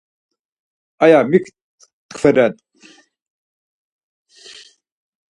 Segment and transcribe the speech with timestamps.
[1.03, 1.45] Aya mik
[2.09, 2.53] tkveren?